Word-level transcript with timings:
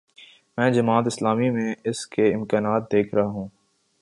میں 0.57 0.71
جماعت 0.71 1.07
اسلامی 1.07 1.49
میں 1.49 1.75
اس 1.83 2.05
کے 2.07 2.33
امکانات 2.33 2.91
دیکھ 2.91 3.15
رہا 3.15 3.25
ہوں۔ 3.25 3.47